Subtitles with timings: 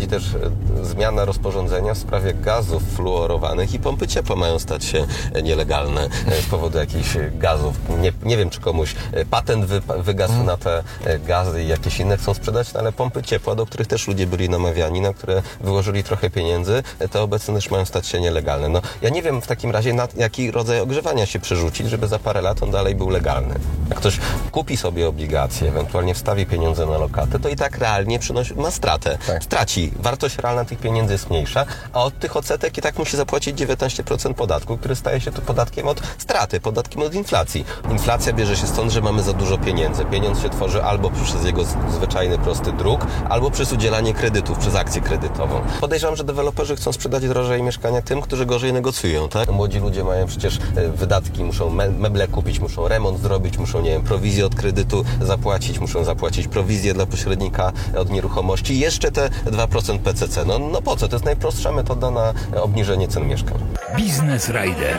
[0.00, 5.06] Chodzi też e, zmiana rozporządzenia w sprawie gazów fluorowanych i pompy ciepła mają stać się
[5.32, 7.74] e, nielegalne e, z powodu jakichś gazów.
[8.00, 8.94] Nie, nie wiem, czy komuś
[9.30, 10.82] patent wy, wygasł na te
[11.26, 14.48] gazy i jakieś inne chcą sprzedać, no ale pompy ciepła, do których też ludzie byli
[14.48, 18.68] namawiani, na które wyłożyli trochę pieniędzy, te obecne też mają stać się nielegalne.
[18.68, 22.18] No, ja nie wiem w takim razie, na jaki rodzaj ogrzewania się przerzucić, żeby za
[22.18, 23.54] parę lat on dalej był legalny.
[23.90, 24.18] Jak ktoś
[24.52, 29.18] kupi sobie obligacje, ewentualnie wstawi pieniądze na lokatę, to i tak realnie przynosi, ma stratę.
[29.26, 29.44] Tak.
[29.44, 33.56] Straci wartość realna tych pieniędzy jest mniejsza, a od tych odsetek i tak musi zapłacić
[33.60, 37.64] 19% podatku, który staje się tu podatkiem od straty, podatkiem od inflacji.
[37.90, 40.04] Inflacja bierze się stąd, że mamy za dużo pieniędzy.
[40.04, 45.00] Pieniądz się tworzy albo przez jego zwyczajny, prosty druk, albo przez udzielanie kredytów, przez akcję
[45.00, 45.60] kredytową.
[45.80, 49.50] Podejrzewam, że deweloperzy chcą sprzedać drożej mieszkania tym, którzy gorzej negocjują, tak?
[49.52, 53.90] Młodzi ludzie mają przecież e, wydatki, muszą me- meble kupić, muszą remont zrobić, muszą, nie
[53.90, 58.78] wiem, prowizję od kredytu zapłacić, muszą zapłacić prowizję dla pośrednika od nieruchomości.
[58.78, 60.44] Jeszcze te 2% PCC.
[60.44, 61.08] No, no po co?
[61.08, 63.58] To jest najprostsza metoda na obniżenie cen mieszkań.
[63.96, 64.96] Biznes Rider.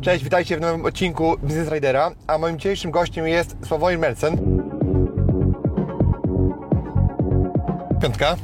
[0.00, 4.36] Cześć, witajcie w nowym odcinku Business Ridera, a moim dzisiejszym gościem jest Sławomir Melcen.
[8.02, 8.36] Piątka.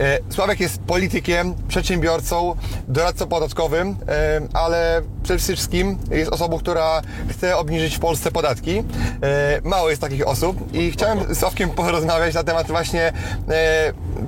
[0.00, 2.56] E, Sławek jest politykiem, przedsiębiorcą,
[2.88, 8.78] doradcą podatkowym, e, ale przede wszystkim jest osobą, która chce obniżyć w Polsce podatki.
[8.78, 8.84] E,
[9.64, 13.12] Mało jest takich osób i chciałem z Sławkiem porozmawiać na temat właśnie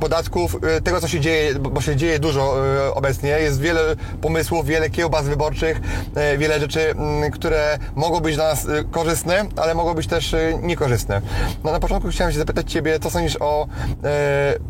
[0.01, 3.29] podatków, e, tego co się dzieje, bo się dzieje dużo e, obecnie.
[3.31, 3.81] Jest wiele
[4.21, 5.81] pomysłów, wiele kiełbas wyborczych,
[6.15, 11.21] e, wiele rzeczy, m, które mogą być dla nas korzystne, ale mogą być też niekorzystne.
[11.65, 13.67] No, na początku chciałem się zapytać Ciebie, co sądzisz o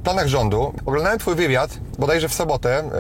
[0.05, 0.72] planach rządu.
[0.87, 2.91] Oglądałem Twój wywiad, bodajże w sobotę,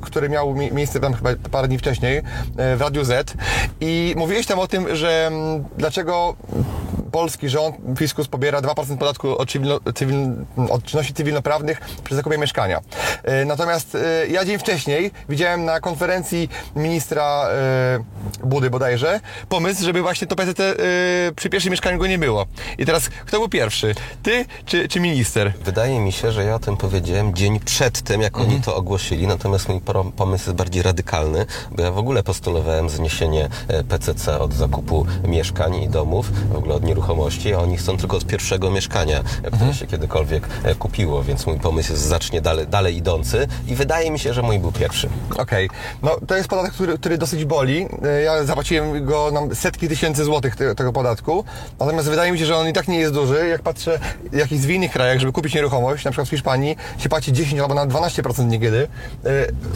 [0.00, 2.22] który miał mi- miejsce tam chyba parę dni wcześniej
[2.76, 3.34] w Radiu Z
[3.80, 6.34] i mówiłeś tam o tym, że m, dlaczego
[7.12, 10.16] polski rząd, fiskus pobiera 2% podatku od, cywilno, cywil,
[10.70, 12.80] od czynności cywilnoprawnych przy zakupie mieszkania.
[13.24, 18.04] E, Natomiast e, ja dzień wcześniej widziałem na konferencji ministra e,
[18.44, 20.76] Budy bodajże pomysł, żeby właśnie to PCT
[21.36, 22.46] przy pierwszym mieszkaniu go nie było.
[22.78, 23.94] I teraz kto był pierwszy?
[24.22, 25.52] Ty czy, czy minister?
[25.64, 29.26] Wydaje mi się, że ja o tym powiedziałem dzień przed tym, jak oni to ogłosili,
[29.26, 29.80] natomiast mój
[30.16, 33.48] pomysł jest bardziej radykalny, bo ja w ogóle postulowałem zniesienie
[33.88, 38.26] PCC od zakupu mieszkań i domów, w ogóle od nieruchomości, a oni chcą tylko od
[38.26, 39.22] pierwszego mieszkania,
[39.52, 44.10] które się kiedykolwiek e, kupiło, więc mój pomysł jest znacznie dalej, dalej idący i wydaje
[44.10, 45.08] mi się, że mój był pierwszy.
[45.38, 45.70] Okej,
[46.02, 47.86] no to jest podatek, który, który dosyć boli.
[48.04, 51.44] E, Ja zapłaciłem go na setki tysięcy złotych te, tego podatku,
[51.80, 53.48] natomiast wydaje mi się, że on i tak nie jest duży.
[53.48, 53.98] Jak patrzę,
[54.32, 57.60] jak jest w innych krajach, żeby kupić nieruchomość, na przykład w Hiszpanii, się płaci 10
[57.60, 58.88] albo nawet 12% niekiedy
[59.24, 59.28] e,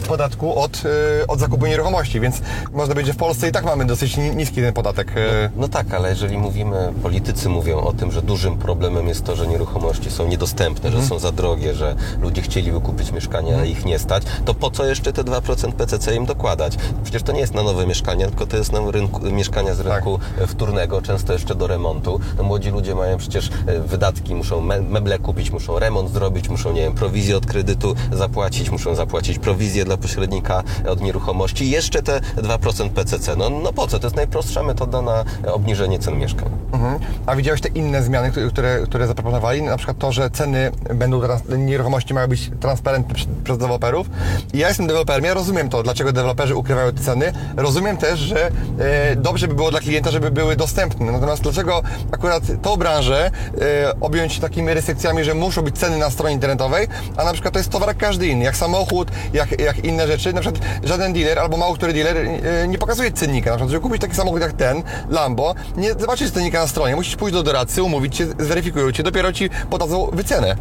[0.07, 0.81] podatku od,
[1.27, 2.41] od zakupu nieruchomości, więc
[2.71, 5.07] można powiedzieć, że w Polsce i tak mamy dosyć ni- niski ten podatek.
[5.15, 9.35] e, No tak, ale jeżeli mówimy, politycy mówią o tym, że dużym problemem jest to,
[9.35, 13.85] że nieruchomości są niedostępne, że są za drogie, że ludzie chcieliby kupić mieszkania, ale ich
[13.85, 16.77] nie stać, to po co jeszcze te 2% PCC im dokładać?
[17.03, 20.19] Przecież to nie jest na nowe mieszkania, tylko to jest na rynku, mieszkania z rynku
[20.47, 22.19] wtórnego, często jeszcze do remontu.
[22.37, 26.73] No, młodzi ludzie mają przecież e, wydatki, muszą me- meble kupić, muszą remont zrobić, muszą,
[26.73, 32.19] nie wiem, prowizję od kredytu zapłacić, muszą zapłacić prowizję dla pośrednika od nieruchomości jeszcze te
[32.37, 33.35] 2% PCC.
[33.35, 33.99] No, no po co?
[33.99, 35.23] To jest najprostsza metoda na
[35.53, 36.49] obniżenie cen mieszkań.
[36.71, 36.99] Mhm.
[37.25, 39.61] A widziałeś te inne zmiany, które- które, zaproponowali?
[39.61, 44.07] Na przykład to, że ceny będą teraz, nieruchomości mają być transparentne przez deweloperów.
[44.53, 47.33] I ja jestem deweloperem, ja rozumiem to, dlaczego deweloperzy ukrywają te ceny.
[47.57, 48.47] Rozumiem też, że
[48.79, 51.11] e, dobrze by było dla klienta, żeby były dostępne.
[51.11, 56.33] Natomiast dlaczego akurat tą branżę e, objąć takimi restrykcjami, że muszą być ceny na stronie
[56.33, 60.33] internetowej, a na przykład to jest towar każdy inny, jak samochód, jak, jak inne rzeczy.
[60.33, 63.49] Na przykład żaden dealer albo mało który dealer e, nie pokazuje cennika.
[63.49, 66.92] Na przykład, żeby kupić taki samochód jak ten, Lambo, nie zobaczysz cennika na stronie.
[66.95, 70.55] Musisz pójść do doradcy, umówić się, zweryfikują cię, dopiero ci podadzą wycenę.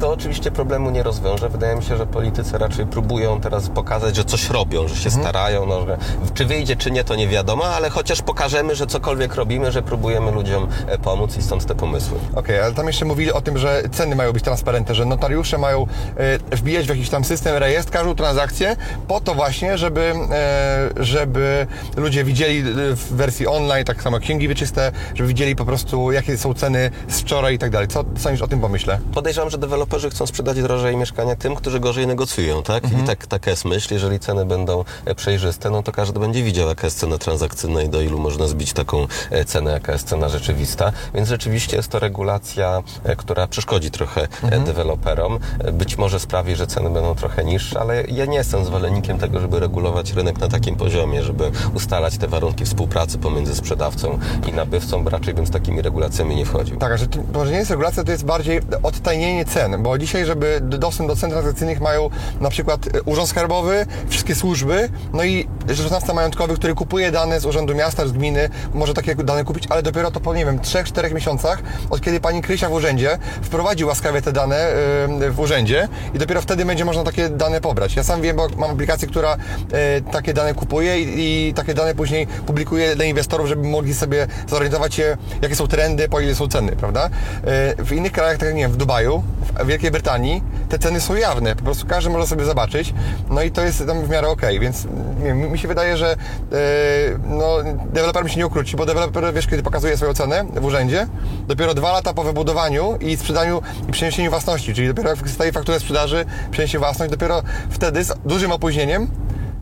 [0.00, 1.48] To oczywiście problemu nie rozwiąże.
[1.48, 5.22] Wydaje mi się, że politycy raczej próbują teraz pokazać, że coś robią, że się Mhm.
[5.24, 5.66] starają.
[5.66, 5.98] No, że
[6.34, 10.30] czy wyjdzie, czy nie, to nie wiadomo, ale chociaż pokażemy, że cokolwiek robimy, że próbujemy
[10.30, 12.18] ludziom e, pomóc i stąd te pomysły.
[12.34, 15.86] Okej, ale tam jeszcze mówili o tym, że ceny mają być transparentne, że notariusze mają
[16.16, 18.76] e, wbijać w jakiś tam system, rejestr każdą transakcję
[19.08, 21.66] po to właśnie, żeby, e, żeby
[21.96, 22.62] ludzie widzieli
[22.92, 27.20] w wersji online, tak samo księgi wieczyste, żeby widzieli po prostu jakie są ceny z
[27.20, 27.88] wczoraj i tak dalej.
[27.88, 28.98] Co sądzisz o tym pomyśle?
[29.14, 32.84] Podejrzewam, że deweloperzy chcą sprzedać drożej mieszkania tym, którzy gorzej negocjują, tak?
[32.84, 33.04] Mhm.
[33.04, 33.94] I tak, taka jest myśl.
[33.94, 37.88] Jeżeli ceny będą e, przejrzyste, no to każdy będzie widział, jaka jest cena transakcyjna i
[37.88, 40.92] do ilu można zbić taką e, cenę, jaka jest cena rzeczywista.
[41.14, 44.64] Więc rzeczywiście jest to regulacja, e, która przeszkodzi trochę Mhm.
[44.64, 45.38] deweloperom.
[45.72, 49.60] Być może sprawi, że ceny będą trochę niższe, ale ja nie jestem zwolennikiem tego, żeby
[49.60, 54.18] regulować rynek na takim poziomie, żeby ustalać te warunki współpracy pomiędzy sprzedawcą
[54.48, 56.76] i nabywcą, bo raczej bym z takimi regulacjami nie wchodził.
[56.76, 60.58] Tak, że to może nie jest regulacja, to jest bardziej odtajnienie cen, bo dzisiaj, żeby
[60.62, 62.10] dostęp do cen transakcyjnych mają
[62.40, 67.46] na przykład e, Urząd Skarbowy, wszystkie służby, no i rzeczoznawca majątkowy, który kupuje dane z
[67.46, 71.14] Urzędu Miasta, z gminy, może takie dane kupić, ale dopiero to po, nie wiem, 3-4
[71.14, 74.68] miesiącach, od kiedy pani Krysia w urzędzie wprowadzi łaskawie te dane
[75.30, 77.96] w urzędzie i dopiero wtedy będzie można takie dane pobrać.
[77.96, 79.36] Ja sam wiem, bo mam aplikację, która
[79.72, 84.26] e, takie dane kupuje i, i takie dane później publikuje dla inwestorów, żeby mogli sobie
[84.48, 87.10] zorientować się, jakie są trendy, po ile są ceny, prawda?
[87.44, 89.22] E, W innych krajach, tak jak nie wiem, w Dubaju,
[89.60, 92.94] w Wielkiej Brytanii, te ceny są jawne, po prostu każdy może sobie zobaczyć,
[93.30, 94.84] no i to jest tam w miarę okej, więc
[95.18, 96.16] nie wiem, mi się wydaje, że e,
[97.28, 97.56] no,
[97.92, 101.06] deweloper się nie ukróci, bo deweloper, wiesz, kiedy pokazuje swoją cenę w urzędzie,
[101.48, 105.80] dopiero dwa lata po wybudowaniu i sprzedaniu i przeniesieniu własności, czyli dopiero jak staje fakturę
[105.80, 109.10] sprzedaży, przeniesie własność, dopiero wtedy z dużym opóźnieniem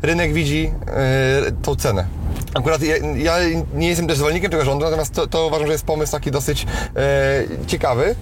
[0.03, 2.07] rynek widzi e, tą cenę.
[2.55, 3.37] Akurat ja, ja
[3.75, 6.67] nie jestem też zwolennikiem tego rządu, natomiast to, to uważam, że jest pomysł taki dosyć
[6.97, 8.15] e, ciekawy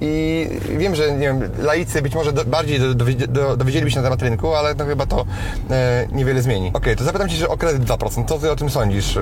[0.00, 0.46] i
[0.78, 2.94] wiem, że nie wiem, laicy być może do, bardziej do,
[3.28, 5.24] do, dowiedzieliby się na temat rynku, ale to chyba to
[5.70, 6.70] e, niewiele zmieni.
[6.74, 8.24] Okej, to zapytam Cię jeszcze o kredyt 2%.
[8.28, 9.18] Co Ty o tym sądzisz?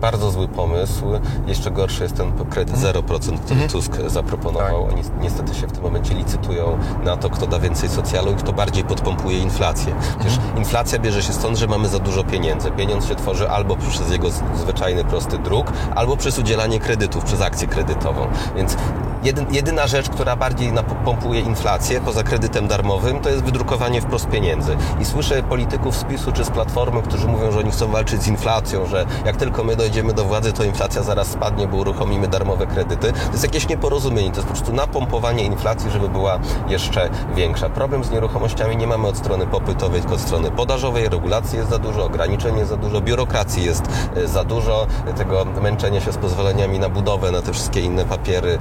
[0.00, 1.04] Bardzo zły pomysł.
[1.46, 4.84] Jeszcze gorszy jest ten kredyt 0%, który Tusk zaproponował.
[4.84, 8.52] Oni niestety się w tym momencie licytują na to, kto da więcej socjalu i kto
[8.52, 9.94] bardziej podpompuje inflację.
[10.18, 12.70] Przecież inflacja bierze się stąd, że mamy za dużo pieniędzy.
[12.70, 17.68] Pieniądz się tworzy albo przez jego zwyczajny, prosty druk, albo przez udzielanie kredytów, przez akcję
[17.68, 18.26] kredytową.
[18.56, 18.76] Więc
[19.22, 24.76] jedyn, jedyna rzecz, która bardziej napompuje inflację, poza kredytem darmowym, to jest wydrukowanie wprost pieniędzy.
[25.00, 28.28] I słyszę polityków z PiSu czy z Platformy, którzy mówią, że oni chcą walczyć z
[28.28, 32.66] inflacją, że jak tylko my dojdziemy do władzy, to inflacja zaraz spadnie, bo uruchomimy darmowe
[32.66, 33.12] kredyty.
[33.12, 34.30] To jest jakieś nieporozumienie.
[34.30, 36.38] To jest po prostu napompowanie inflacji, żeby była
[36.68, 37.70] jeszcze większa.
[37.70, 41.08] Problem z nieruchomościami nie mamy od strony popytowej, tylko od strony podażowej.
[41.08, 43.82] Regulacji jest za dużo, ograniczeń jest za dużo, biurokracji jest
[44.16, 44.86] e, za dużo,
[45.16, 48.58] tego męczenia się z pozwoleniami na budowę, na te wszystkie inne papiery,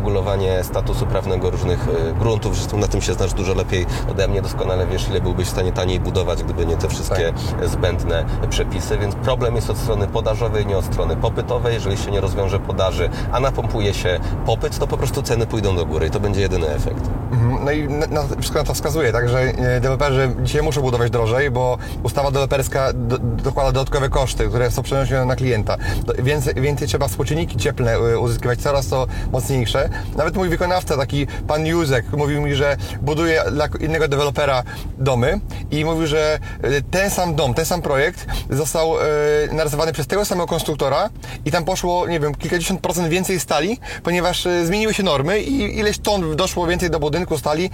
[0.00, 2.56] uregulowanie statusu prawnego różnych e, gruntów.
[2.56, 4.42] Zresztą na tym się znasz dużo lepiej ode mnie.
[4.42, 7.32] Doskonale wiesz, ile byłbyś w stanie taniej budować, gdyby nie te wszystkie
[7.64, 8.98] zbędne przepisy.
[8.98, 11.74] Więc problem jest od strony podażowej, nie od strony popytowej.
[11.74, 15.86] Jeżeli się nie rozwiąże podaży, a napompuje się popyt, to po prostu ceny pójdą do
[15.86, 17.10] góry i to będzie jedyny efekt.
[17.32, 20.80] Mhm, No i na, na, wszystko na to wskazuje, tak, że e, deweloperzy dzisiaj muszą
[20.80, 25.76] budować drożej, bo ustawa deweloperska do, dokłada dodatkowe koszty, które są przeniesione na klienta.
[26.06, 29.89] Do- Więcej, więcej trzeba współczynniki cieplne e, uzyskiwać, coraz to mocniejsze.
[30.16, 34.62] Nawet mój wykonawca, taki pan Józek, mówił mi, że buduje dla innego dewelopera
[34.98, 35.40] domy
[35.70, 39.04] i mówił, że e, ten sam dom, ten sam projekt został e,
[39.52, 41.10] narysowany przez tego samego konstruktora
[41.44, 45.78] i tam poszło, nie wiem, kilkadziesiąt procent więcej stali, ponieważ e, zmieniły się normy i
[45.78, 47.70] ileś ton doszło więcej do budynku stali.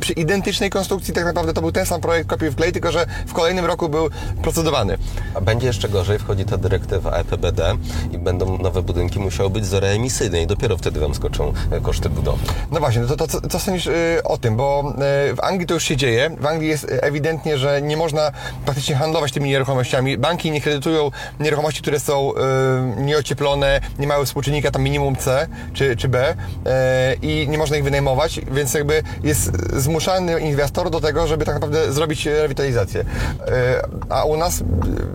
[0.00, 3.06] Przy identycznej konstrukcji tak naprawdę to był ten sam projekt kopiuj w klej, tylko że
[3.26, 4.08] w kolejnym roku był
[4.42, 4.98] procedowany.
[5.34, 7.76] A będzie jeszcze gorzej, wchodzi ta dyrektywa EPBD
[8.12, 12.44] i będą nowe budynki musiały być zeroemisyjne i dopiero wtedy Wam skoczą koszty budowy.
[12.70, 14.56] No właśnie, no to, to co, co sądzisz y, o tym?
[14.56, 14.94] Bo
[15.30, 16.30] y, w Anglii to już się dzieje.
[16.40, 18.32] W Anglii jest y, ewidentnie, że nie można
[18.64, 20.18] praktycznie handlować tymi nieruchomościami.
[20.18, 22.32] Banki nie kredytują nieruchomości, które są
[22.96, 26.34] nieocieplone, nie mają współczynnika tam minimum C czy, czy B
[27.22, 31.92] i nie można ich wynajmować, więc jakby jest zmuszany inwestor do tego, żeby tak naprawdę
[31.92, 33.04] zrobić rewitalizację.
[34.08, 34.62] A u nas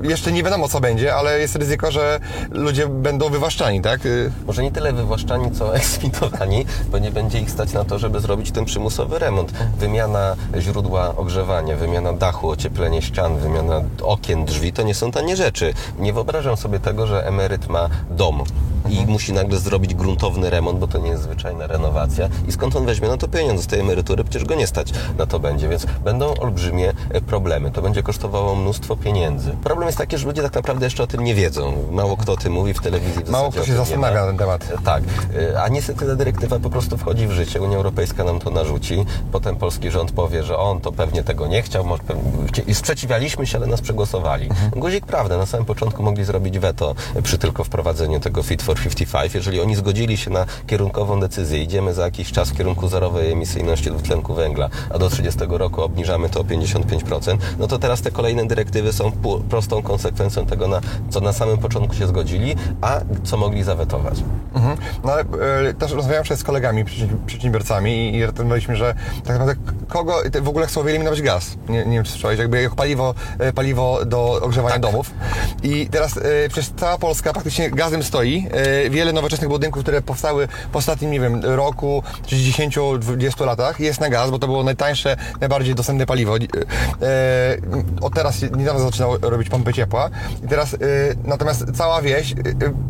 [0.03, 2.19] jeszcze nie wiadomo co będzie, ale jest ryzyko, że
[2.51, 4.01] ludzie będą wywłaszczani, tak?
[4.47, 6.28] Może nie tyle wywłaszczani, co eksmitowani,
[6.91, 9.51] bo nie będzie ich stać na to, żeby zrobić ten przymusowy remont.
[9.77, 15.73] Wymiana źródła ogrzewania, wymiana dachu, ocieplenie ścian, wymiana okien, drzwi, to nie są tanie rzeczy.
[15.99, 18.43] Nie wyobrażam sobie tego, że emeryt ma dom
[18.89, 22.29] i musi nagle zrobić gruntowny remont, bo to nie jest zwyczajna renowacja.
[22.47, 24.23] I skąd on weźmie na to pieniądze z tej emerytury?
[24.23, 27.71] Przecież go nie stać na to będzie, więc będą olbrzymie e, problemy.
[27.71, 29.51] To będzie kosztowało mnóstwo pieniędzy.
[29.63, 31.73] Problem jest taki, że ludzie tak naprawdę jeszcze o tym nie wiedzą.
[31.91, 33.23] Mało kto o tym mówi w telewizji.
[33.23, 34.67] w Mało kto się zastanawia na ten temat.
[34.83, 35.03] Tak,
[35.35, 39.55] y, a niestety dyrektywa po prostu wchodzi w życie, Unia Europejska nam to narzuci, potem
[39.55, 42.03] polski rząd powie, że on to pewnie tego nie chciał, może
[42.67, 44.49] i sprzeciwialiśmy się, ale nas przegłosowali.
[44.75, 49.35] Guzik prawda, na samym początku mogli zrobić weto przy tylko wprowadzeniu tego Fit for 55.
[49.35, 53.91] Jeżeli oni zgodzili się na kierunkową decyzję, idziemy za jakiś czas w kierunku zerowej emisyjności
[53.91, 58.47] dwutlenku węgla, a do 30 roku obniżamy to o 55%, no to teraz te kolejne
[58.47, 59.11] dyrektywy są
[59.49, 64.23] prostą konsekwencją tego, na, co na samym początku się zgodzili, a co mogli zawetować.
[64.55, 64.77] Mhm.
[65.03, 65.21] No ale
[65.69, 68.93] e, też rozmawiałem wczoraj z kolegami, przedsiębi- przedsiębiorcami i, rozmawialiśmy, że
[69.25, 69.55] tak naprawdę
[69.87, 71.55] kogo w ogóle chcą wyeliminować gaz.
[71.69, 74.81] Nie, nie wiem, czy słyszałeś, jakby jako paliwo, e, paliwo do ogrzewania Tak.
[74.81, 75.11] domów.
[75.63, 78.47] I teraz e, przez cała Polska praktycznie gazem stoi.
[78.85, 83.99] E, wiele nowoczesnych budynków, które powstały w ostatnim, nie wiem, roku, czy 10-20 latach jest
[83.99, 86.35] na gaz, bo to było najtańsze, najbardziej dostępne paliwo.
[86.37, 86.39] E,
[88.01, 90.09] od teraz niedawno zaczynało robić pompy ciepła.
[90.45, 90.75] I teraz
[91.23, 92.33] natomiast cała wieś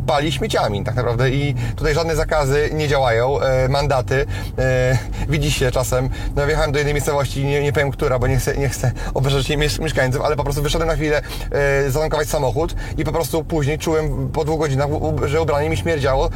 [0.08, 4.26] pali śmieciami tak naprawdę i tutaj żadne zakazy nie działają, e, mandaty.
[4.58, 4.98] E,
[5.30, 8.58] widzi się czasem, no wjechałem do jednej miejscowości, nie, nie powiem która, bo nie chcę,
[8.58, 9.50] nie chcę obrażać
[9.80, 14.30] mieszkańców, ale po prostu wyszedłem na chwilę e, zatankować samochód i po prostu później czułem
[14.30, 14.90] po dwóch godzinach,
[15.26, 16.30] że ubranie mi śmierdziało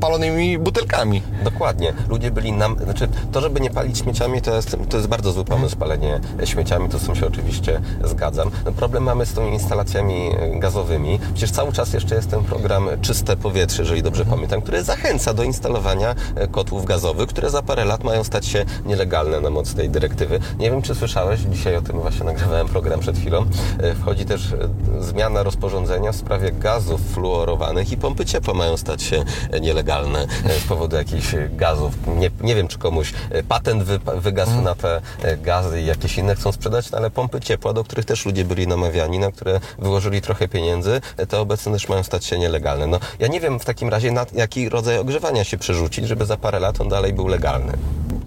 [0.00, 1.22] palonymi butelkami.
[1.44, 1.92] Dokładnie.
[2.08, 5.44] Ludzie byli nam, znaczy to, żeby nie palić śmieciami, to jest, to jest bardzo zły
[5.44, 8.50] pomysł, palenie śmieciami, to z tym się oczywiście zgadzam.
[8.64, 11.20] No, problem mamy z tymi instalacjami gazowymi.
[11.34, 15.42] Przecież cały czas jeszcze jest ten program Czyste Powietrze, jeżeli dobrze pamiętam, który zachęca do
[15.42, 15.97] instalowania
[16.34, 20.40] e, kotłów gazowych, które za parę lat mają stać się nielegalne na mocy tej dyrektywy.
[20.58, 23.46] Nie wiem, czy słyszałeś, dzisiaj o tym właśnie nagrywałem program przed chwilą.
[23.80, 24.68] E, Wchodzi też e,
[25.02, 29.24] zmiana rozporządzenia w sprawie gazów fluorowanych i pompy ciepła mają stać się
[29.60, 30.26] nielegalne
[30.64, 31.92] z powodu jakichś gazów.
[32.06, 33.12] Nie, nie wiem, czy komuś
[33.48, 35.00] patent wy, wygasł na te
[35.42, 38.66] gazy i jakieś inne chcą sprzedać, no ale pompy ciepła, do których też ludzie byli
[38.66, 42.86] namawiani, na które wyłożyli trochę pieniędzy, te obecne też mają stać się nielegalne.
[42.86, 45.58] No, ja nie wiem w takim razie, na jaki rodzaj ogrzewania się
[46.06, 47.72] żeby za parę lat on dalej był legalny.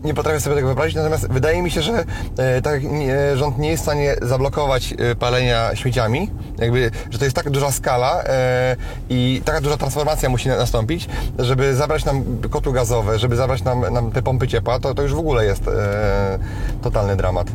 [0.03, 2.03] Nie potrafię sobie tego wyobrazić, natomiast wydaje mi się, że
[2.37, 7.25] e, tak nie, rząd nie jest w stanie zablokować e, palenia śmieciami, jakby, że to
[7.25, 8.75] jest tak duża skala e,
[9.09, 13.93] i taka duża transformacja musi na- nastąpić, żeby zabrać nam kotły gazowe, żeby zabrać nam,
[13.93, 16.39] nam te pompy ciepła, to, to już w ogóle jest e,
[16.81, 17.47] totalny dramat.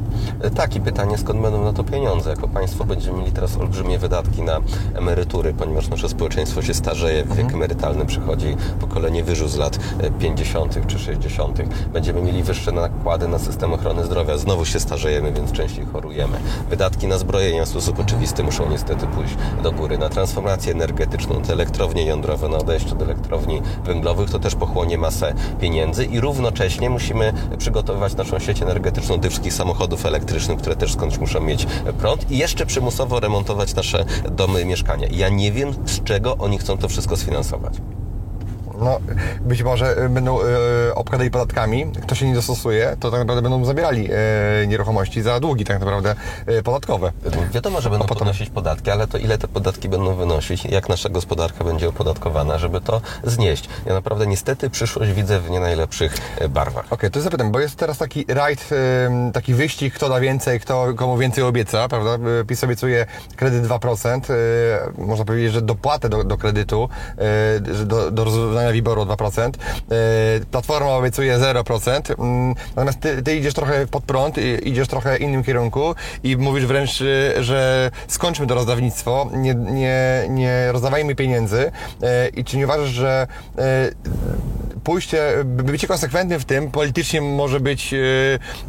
[0.42, 2.30] E, Tak, i pytanie, skąd będą na to pieniądze?
[2.30, 4.60] Jako państwo będziemy mieli teraz olbrzymie wydatki na
[4.94, 10.86] emerytury, ponieważ nasze społeczeństwo się starzeje, wiek emerytalny przychodzi, pokolenie wyżu z lat e, 50.
[10.86, 11.58] czy 60.
[11.92, 16.38] Będziemy mieli wyższe nakłady na system ochrony zdrowia, znowu się starzejemy, więc częściej chorujemy.
[16.70, 19.98] Wydatki na zbrojenia w sposób oczywisty muszą niestety pójść do góry.
[19.98, 25.34] Na transformację energetyczną, te elektrownie jądrowe, na odejście do elektrowni węglowych, to też pochłonie masę
[25.60, 31.18] pieniędzy i równocześnie musimy przygotowywać naszą sieć energetyczną do wszystkich samochodów elektrycznych, które też skądś
[31.18, 31.66] muszą mieć
[31.98, 35.08] prąd i jeszcze przymusowo remontować nasze domy i mieszkania.
[35.10, 37.74] Ja nie wiem, z czego oni chcą to wszystko sfinansować.
[38.78, 39.00] No,
[39.40, 43.64] być może e, będą e, obkładali podatkami, kto się nie dostosuje, to tak naprawdę będą
[43.64, 46.14] zabierali e, nieruchomości za długi tak naprawdę
[46.46, 47.12] e, podatkowe.
[47.52, 50.88] Wiadomo, że będą A potem- podnosić podatki, ale to ile te podatki będą wynosić, jak
[50.88, 53.68] nasza gospodarka będzie opodatkowana, żeby to znieść.
[53.86, 56.16] Ja naprawdę niestety przyszłość widzę w nie najlepszych
[56.48, 56.84] barwach.
[56.90, 58.68] Okej, to zapytam, bo jest teraz taki rajd,
[59.32, 62.28] taki wyścig, kto da więcej, kto komu więcej obieca, prawda?
[62.40, 63.06] Y, PiS obiecuje
[63.36, 64.34] kredyt 2%, y,
[64.98, 66.88] można powiedzieć, że dopłatę do, do kredytu,
[67.80, 69.48] y, do, do rozwiązania wyboru o 2%.
[70.42, 75.44] Y, Platforma obiecuje 0%, ym, natomiast ty, ty idziesz trochę pod prąd, idziesz trochę innym
[75.44, 81.60] kierunku i mówisz wręcz, y, że skończmy to rozdawnictwo, nie, nie, nie rozdawajmy pieniędzy.
[81.62, 83.26] Y, i czy nie uważasz, że
[83.58, 87.98] y, pójście, by- bycie konsekwentnym w tym politycznie może być e,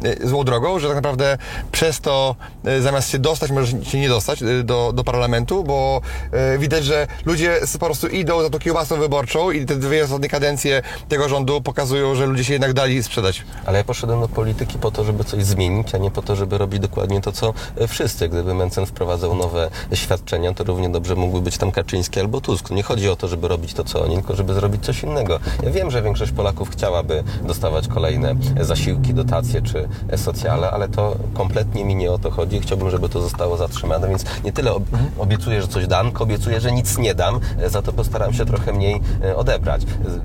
[0.04, 1.38] e, złą drogą, że tak naprawdę
[1.72, 6.00] przez to e, zamiast się dostać, może się nie dostać e, do, do parlamentu, bo
[6.32, 10.28] e, widać, że ludzie po prostu idą za tą kiełbasą wyborczą i te dwie ostatnie
[10.28, 13.44] kadencje tego rządu pokazują, że ludzie się jednak dali sprzedać.
[13.66, 16.58] Ale ja poszedłem do polityki po to, żeby coś zmienić, a nie po to, żeby
[16.58, 18.28] robić dokładnie to, co e, wszyscy.
[18.28, 22.70] Gdyby Mencen wprowadzał nowe świadczenia, to równie dobrze mógłby być tam Kaczyński albo Tusk.
[22.70, 25.40] Nie chodzi o to, żeby robić to, co oni, tylko żeby zrobić coś innego.
[25.62, 31.84] Ja wiem, że większość Polaków chciałaby dostawać kolejne zasiłki, dotacje czy socjale, ale to kompletnie
[31.84, 32.60] mi nie o to chodzi.
[32.60, 34.84] Chciałbym, żeby to zostało zatrzymane, więc nie tyle ob-
[35.18, 38.46] obiecuję, że coś dam, tylko obiecuję, że nic nie dam, e, za to postaram się
[38.46, 39.77] trochę mniej e, odebrać.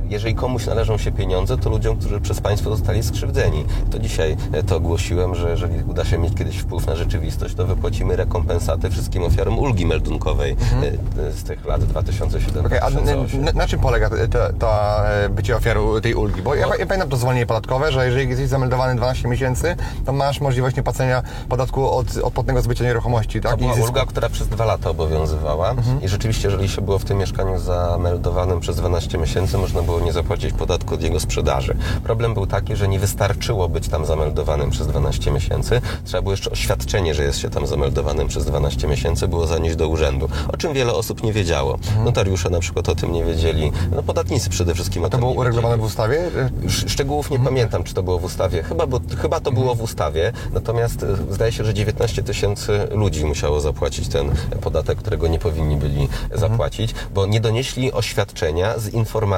[0.10, 3.66] Jeżeli komuś należą się pieniądze, to ludziom, którzy przez państwo zostali skrzywdzeni.
[3.92, 7.66] To dzisiaj e, to ogłosiłem, że jeżeli uda się mieć kiedyś wpływ na rzeczywistość, to
[7.66, 13.02] wypłacimy rekompensaty wszystkim ofiarom ulgi meldunkowej e, e, z tych lat 2007 Okay, a na,
[13.02, 14.16] 2008 na, czym polega to,
[14.60, 16.42] to, e, bycie ofiarą tej ulgi?
[16.42, 20.42] Bo ja, ja pamiętam to zwolnienie podatkowe, że jeżeli jesteś zameldowany 12 miesięcy, to masz
[20.42, 23.52] możliwość niepłacenia podatku od odpłatnego zbycia nieruchomości, tak?
[23.52, 23.90] To była zysku.
[23.90, 28.60] ulga, która przez dwa lata obowiązywała i rzeczywiście, jeżeli się było w tym mieszkaniu zameldowanym
[28.60, 31.76] przez 12 miesięcy, można było nie zapłacić podatku od jego sprzedaży.
[32.04, 35.82] Problem był taki, że nie wystarczyło być tam zameldowanym przez 12 miesięcy.
[36.06, 39.88] Trzeba było jeszcze oświadczenie, że jest się tam zameldowanym przez 12 miesięcy, było zanieść do
[39.88, 41.78] urzędu, o czym wiele osób nie wiedziało.
[42.06, 45.32] Notariusze na przykład o tym nie wiedzieli, no podatnicy przede wszystkim o To tym było
[45.34, 46.22] nie uregulowane w ustawie?
[46.66, 48.64] Sz- Szczegółów nie pamiętam, czy to było w ustawie.
[48.64, 53.26] Chyba, bo, chyba to było w ustawie, natomiast e, zdaje się, że 19 tysięcy ludzi
[53.26, 54.32] musiało zapłacić ten
[54.62, 59.33] podatek, którego nie powinni byli zapłacić, bo nie donieśli oświadczenia z informacją,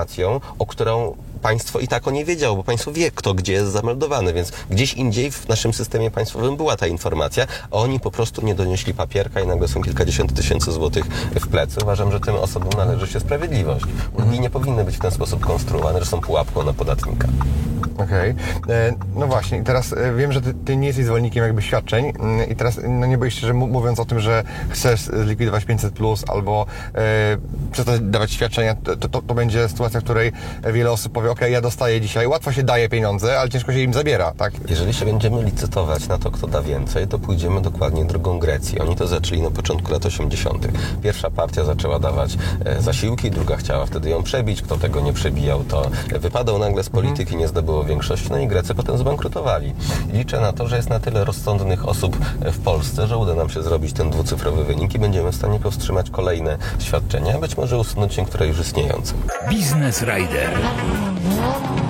[0.59, 4.33] o którą państwo i tak o nie wiedziało, bo państwo wie, kto gdzie jest zameldowany,
[4.33, 8.55] więc gdzieś indziej w naszym systemie państwowym była ta informacja, a oni po prostu nie
[8.55, 11.79] donieśli papierka i nagle są kilkadziesiąt tysięcy złotych w plecy.
[11.83, 13.85] Uważam, że tym osobom należy się sprawiedliwość.
[14.13, 17.27] Ulgi nie powinny być w ten sposób konstruowane, że są pułapką na podatnika.
[17.97, 18.35] Okej.
[18.69, 22.13] E, No właśnie, i teraz e, wiem, że ty, ty nie jesteś zwolennikiem jakby świadczeń
[22.19, 25.93] mm, i teraz no nie boisz się, że mówiąc o tym, że chcesz zlikwidować 500
[25.93, 26.65] plus albo
[26.95, 27.37] e,
[27.71, 30.31] przestać dawać świadczenia, to, to, to będzie sytuacja, w której
[30.73, 33.93] wiele osób powie, ok, ja dostaję dzisiaj, łatwo się daje pieniądze, ale ciężko się im
[33.93, 34.53] zabiera, tak?
[34.69, 38.79] Jeżeli się będziemy licytować na to, kto da więcej, to pójdziemy dokładnie drogą Grecji.
[38.79, 40.67] Oni to zaczęli na początku lat 80.
[41.03, 44.61] Pierwsza partia zaczęła dawać e, zasiłki, druga chciała wtedy ją przebić.
[44.61, 45.89] Kto tego nie przebijał, to
[46.19, 48.27] wypadał nagle z polityki, nie zdobyło większości.
[48.31, 49.73] No i Grecy potem zbankrutowali.
[50.13, 53.49] Liczę na to, że jest na tyle rozsądnych osób e, w Polsce, że uda nam
[53.49, 58.17] się zrobić ten dwucyfrowy wynik i będziemy w stanie powstrzymać kolejne świadczenia, być może usunąć
[58.17, 59.13] niektóre już istniejące.
[59.49, 60.49] Biznes Rider.
[61.25, 61.84] Mm,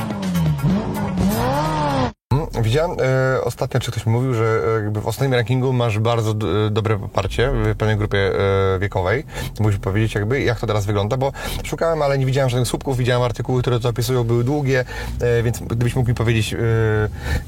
[2.62, 6.32] Widziałem e, ostatnio, czy ktoś mi mówił, że e, jakby w ostatnim rankingu masz bardzo
[6.32, 8.32] e, dobre poparcie w pewnej grupie
[8.76, 9.24] e, wiekowej.
[9.60, 11.32] Musisz powiedzieć jakby, jak to teraz wygląda, bo
[11.64, 14.86] szukałem, ale nie widziałem żadnych słupków, widziałem artykuły, które to opisują, były długie,
[15.22, 16.58] e, więc gdybyś mógł mi powiedzieć e,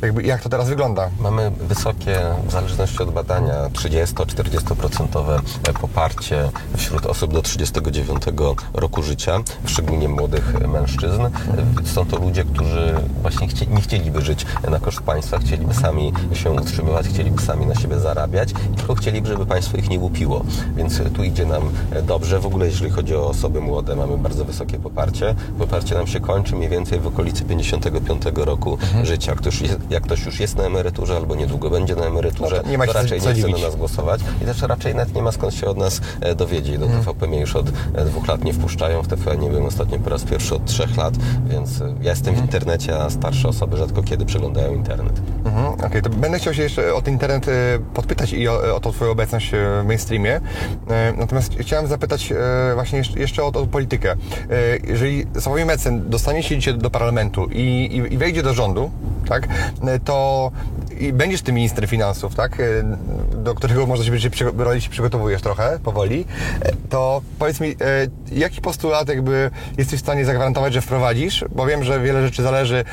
[0.01, 1.09] jakby, jak to teraz wygląda.
[1.19, 5.41] Mamy wysokie, w zależności od badania, 30-40%
[5.81, 8.23] poparcie wśród osób do 39
[8.73, 11.21] roku życia, szczególnie młodych mężczyzn.
[11.85, 16.51] Są to ludzie, którzy właśnie chcie, nie chcieliby żyć na koszt państwa, chcieliby sami się
[16.51, 20.43] utrzymywać, chcieliby sami na siebie zarabiać, tylko chcieliby, żeby państwo ich nie łupiło.
[20.75, 21.63] Więc tu idzie nam
[22.03, 22.39] dobrze.
[22.39, 25.35] W ogóle jeśli chodzi o osoby młode, mamy bardzo wysokie poparcie.
[25.59, 29.31] Poparcie nam się kończy mniej więcej w okolicy 55 roku życia.
[29.31, 32.63] Jak ktoś, jest, jak ktoś już jest na emeryturze albo niedługo będzie na emeryturze, No
[32.63, 35.53] to co- raczej nie chce na nas głosować i też raczej nawet nie ma skąd
[35.53, 36.77] się od nas e, dowiedzieć.
[36.77, 39.03] Do TVP mnie już od e, dwóch lat nie wpuszczają.
[39.03, 41.13] W TVN nie byłem ostatnio po raz pierwszy od trzech lat,
[41.49, 44.86] więc e, ja jestem w internecie, a starsze osoby rzadko kiedy przeglądają internet.
[45.45, 47.51] Mhm, Okej, to będę chciał się jeszcze o ten internet e,
[47.93, 50.41] podpytać i o, o tą Twoją obecność e, w mainstreamie.
[50.89, 52.35] E, Natomiast chciałem zapytać e,
[52.73, 54.11] właśnie jeszcze- o, o politykę.
[54.11, 54.15] E,
[54.87, 57.59] Jeżeli Sławomir Mencen dostanie się do parlamentu i,
[58.09, 58.91] i, i wejdzie do rządu,
[59.29, 59.47] tak,
[59.87, 60.51] e, to
[60.99, 62.63] i będziesz tym ministrem finansów, tak, e,
[63.35, 64.29] do którego może się będzie
[64.81, 66.25] się przygotowujesz trochę, powoli,
[66.61, 67.75] e, to powiedz mi, e,
[68.31, 72.85] jaki postulat jakby jesteś w stanie zagwarantować, że wprowadzisz, bo wiem, że wiele rzeczy zależy,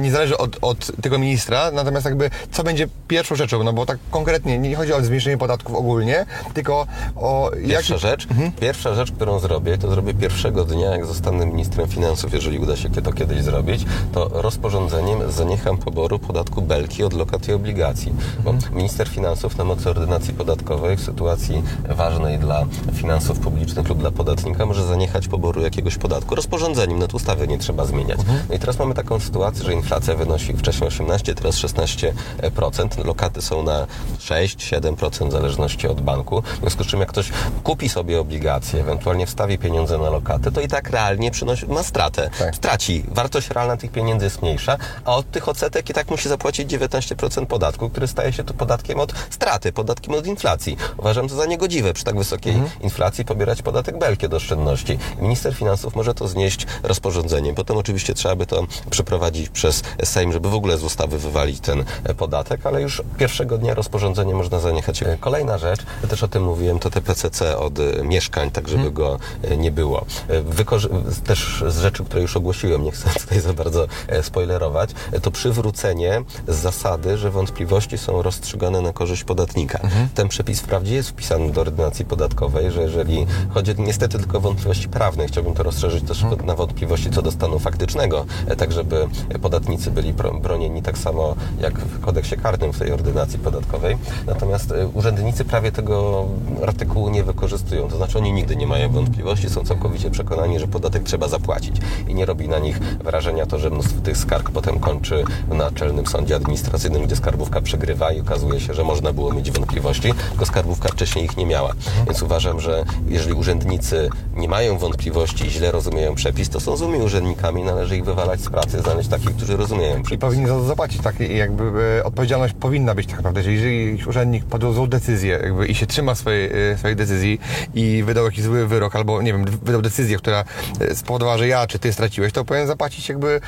[0.00, 3.98] nie zależy od, od tego ministra, natomiast jakby co będzie pierwszą rzeczą, no bo tak
[4.10, 8.26] konkretnie nie chodzi o zmniejszenie podatków ogólnie, tylko o Pierwsza jaki- rzecz,
[8.60, 12.88] pierwsza rzecz, którą zrobię, to zrobię pierwszego dnia, jak zostanę ministrem finansów, jeżeli uda się
[12.90, 18.12] to kiedyś zrobić, to rozporządzeniem zaniecham poboru podatku belki od lokat i obligacji.
[18.44, 24.10] Bo minister finansów na mocy ordynacji podatkowej w sytuacji ważnej dla finansów publicznych lub dla
[24.10, 28.18] podatnika może zaniechać poboru jakiegoś podatku rozporządzeniem, nawet ustawy nie trzeba zmieniać.
[28.48, 33.04] No i teraz mamy taką sytuację, że inflacja wynosi wcześniej 18, teraz 16%.
[33.04, 33.86] Lokaty są na
[34.18, 36.42] 6-7% w zależności od banku.
[36.42, 37.30] W związku z czym jak ktoś
[37.64, 42.30] kupi sobie obligacje, ewentualnie wstawi pieniądze na lokaty, to i tak realnie przynosi, ma stratę.
[42.38, 42.56] Tak.
[42.56, 43.04] Straci.
[43.08, 47.37] Wartość realna tych pieniędzy jest mniejsza, a od tych odsetek i tak musi zapłacić 19%
[47.46, 50.76] podatku, który staje się tu podatkiem od straty, podatkiem od inflacji.
[50.96, 54.98] Uważam to za niegodziwe przy tak wysokiej inflacji pobierać podatek belki od oszczędności.
[55.20, 57.54] Minister finansów może to znieść rozporządzeniem.
[57.54, 61.84] Potem oczywiście trzeba by to przeprowadzić przez Sejm, żeby w ogóle z ustawy wywalić ten
[62.16, 65.02] podatek, ale już pierwszego dnia rozporządzenie można zaniechać.
[65.02, 68.68] E, Kolejna rzecz, ja też o tym mówiłem, to te PCC od e, mieszkań, tak
[68.68, 70.04] żeby go e, nie było.
[70.44, 70.88] Wykorzy-
[71.26, 73.86] też z rzeczy, które już ogłosiłem, nie chcę tutaj za bardzo
[74.22, 74.90] spoilerować,
[75.22, 79.78] to przywrócenie z zasady, że że wątpliwości są rozstrzygane na korzyść podatnika.
[80.14, 84.88] Ten przepis wprawdzie jest wpisany do ordynacji podatkowej, że jeżeli chodzi niestety tylko o wątpliwości
[84.88, 89.08] prawne, chciałbym to rozszerzyć też na wątpliwości co do stanu faktycznego, e, tak żeby
[89.42, 93.96] podatnicy byli bro- bronieni tak samo jak w kodeksie karnym w tej ordynacji podatkowej.
[94.26, 96.26] Natomiast e, urzędnicy prawie tego
[96.62, 97.88] artykułu nie wykorzystują.
[97.88, 101.76] To znaczy oni nigdy nie mają wątpliwości, są całkowicie przekonani, że podatek trzeba zapłacić.
[102.08, 106.06] I nie robi na nich wrażenia to, że mnóstwo tych skarg potem kończy w Naczelnym
[106.06, 110.88] Sądzie Administracyjnym, gdzie skarbówka przegrywa i okazuje się, że można było mieć wątpliwości, tylko skarbówka
[110.88, 111.72] wcześniej ich nie miała.
[112.06, 116.98] Więc uważam, że jeżeli urzędnicy nie mają wątpliwości i źle rozumieją przepis, to są złymi
[116.98, 120.20] urzędnikami, należy ich wywalać z pracy, znaleźć takich, którzy rozumieją I przepis.
[120.20, 121.20] powinni za to zapłacić, tak?
[121.20, 121.64] I jakby
[121.98, 126.14] e, odpowiedzialność powinna być tak naprawdę, że jeżeli urzędnik podjął decyzję jakby, i się trzyma
[126.14, 127.40] swojej, e, swojej decyzji
[127.74, 130.44] i wydał jakiś zły wyrok, albo nie wiem, wydał decyzję, która
[130.80, 133.40] e, spowodowała, że ja czy ty straciłeś, to powinien zapłacić jakby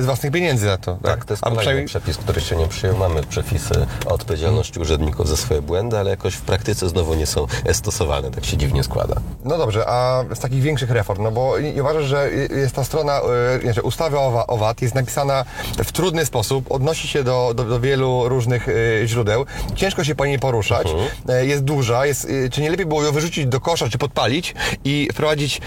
[0.00, 0.98] z własnych pieniędzy za to.
[1.02, 2.97] Tak, to jest kolejny przynajmniej przepis, który się nie przyjął.
[2.98, 7.46] Mamy przepisy o odpowiedzialności urzędników za swoje błędy, ale jakoś w praktyce znowu nie są
[7.72, 8.30] stosowane.
[8.30, 9.14] Tak się dziwnie składa.
[9.44, 13.20] No dobrze, a z takich większych reform, no bo nie uważasz, że jest ta strona,
[13.56, 15.44] e, znaczy ustawa o VAT jest napisana
[15.84, 18.72] w trudny sposób, odnosi się do, do, do wielu różnych e,
[19.06, 20.88] źródeł, ciężko się po niej poruszać,
[21.28, 24.54] e, jest duża, jest, e, czy nie lepiej było ją wyrzucić do kosza, czy podpalić
[24.84, 25.60] i wprowadzić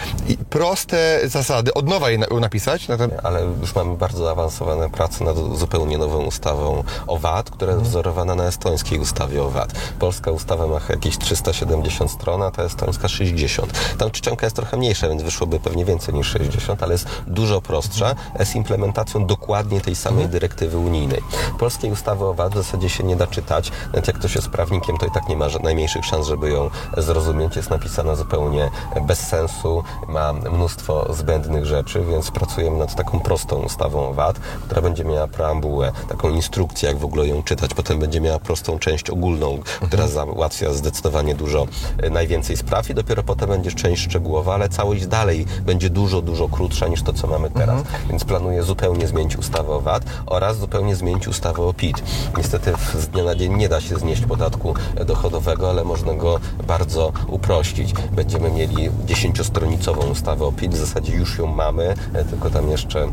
[0.50, 2.88] proste zasady, od nowa je na- napisać?
[2.88, 3.12] Na ten...
[3.24, 8.36] Ale już mamy bardzo zaawansowane prace nad zupełnie nową ustawą o VAT, która jest wzorowana
[8.36, 9.72] na estońskiej ustawie o VAT.
[10.00, 13.96] Polska ustawa ma jakieś 370 stron, a ta estońska 60.
[13.98, 18.16] Tam czcionka jest trochę mniejsza, więc wyszłoby pewnie więcej niż 60, ale jest dużo prostsza,
[18.44, 21.22] z implementacją dokładnie tej samej dyrektywy unijnej.
[21.60, 24.98] Polskiej ustawy o VAT w zasadzie się nie da czytać, nawet jak ktoś jest prawnikiem,
[24.98, 27.56] to i tak nie ma najmniejszych szans, żeby ją zrozumieć.
[27.56, 28.72] Jest napisana zupełnie
[29.08, 34.82] bez sensu, ma mnóstwo zbędnych rzeczy, więc pracujemy nad taką prostą ustawą o VAT, która
[34.82, 37.74] będzie miała preambułę, taką instrukcję, jak w ogóle ją czytać.
[37.74, 43.24] Potem będzie miała prostą część ogólną, która załatwia zdecydowanie dużo e, najwięcej spraw i dopiero
[43.24, 47.50] potem będzie część szczegółowa, ale całość dalej będzie dużo, dużo krótsza niż to, co mamy
[47.50, 47.84] teraz.
[48.10, 52.04] Więc planuję zupełnie zmienić ustawę o VAT oraz zupełnie zmienić ustawę o PIT.
[52.38, 56.40] Niestety z dnia na dzień nie da się znieść podatku e, dochodowego, ale można go
[56.68, 57.94] bardzo uprościć.
[58.12, 63.08] Będziemy mieli dziesięciostronicową ustawę o PIT, w zasadzie już ją mamy, e, tylko tam jeszcze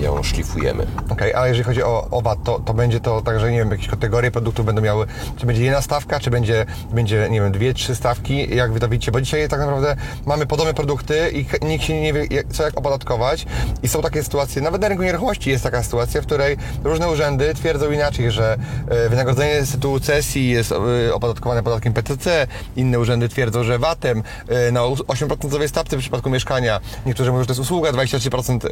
[0.00, 0.86] ją szlifujemy.
[1.10, 3.70] Okej, a jeżeli chodzi o, o VAT, to, to będzie to tak, że nie wiem,
[3.70, 7.74] jakieś kategorie produktów będą miały, czy będzie jedna stawka, czy będzie, będzie nie wiem, dwie,
[7.74, 11.84] trzy stawki, jak wy to widzicie, bo dzisiaj tak naprawdę mamy podobne produkty i nikt
[11.84, 13.46] się nie wie, co jak opodatkować.
[13.82, 17.54] I są takie sytuacje, nawet na rynku nieruchomości jest taka sytuacja, w której różne urzędy
[17.54, 18.56] twierdzą inaczej, że
[18.88, 24.22] e, wynagrodzenie z tytułu cesji jest e, opodatkowane podatkiem PCC, inne urzędy twierdzą, że VAT-em
[24.48, 28.70] e, na 8% stawce w przypadku mieszkania, niektórzy mówią, że to jest usługa 23% e,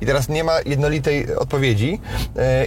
[0.00, 2.00] i teraz nie ma jednolitej odpowiedzi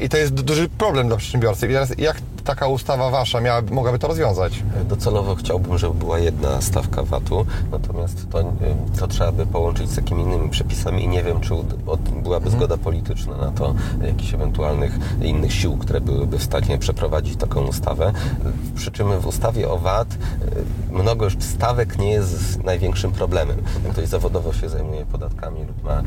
[0.01, 1.67] i to jest du- duży problem dla przedsiębiorcy.
[1.67, 4.63] I teraz jak taka ustawa wasza miała, mogłaby to rozwiązać?
[4.89, 8.53] Docelowo chciałbym, żeby była jedna stawka VAT-u, natomiast to,
[8.99, 11.53] to trzeba by połączyć z takimi innymi przepisami i nie wiem, czy
[12.23, 13.75] byłaby zgoda polityczna na to,
[14.07, 18.13] jakichś ewentualnych innych sił, które byłyby w stanie przeprowadzić taką ustawę.
[18.75, 20.07] Przy czym w ustawie o VAT
[20.91, 23.57] mnogość stawek nie jest największym problemem.
[23.83, 26.03] Jak ktoś zawodowo się zajmuje podatkami lub ma